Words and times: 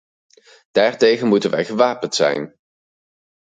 Daartegen 0.71 1.27
moeten 1.27 1.49
wij 1.51 1.65
gewapend 1.65 2.15
zijn. 2.15 2.55